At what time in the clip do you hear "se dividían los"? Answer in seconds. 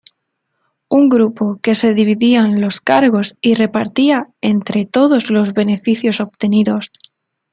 1.75-2.81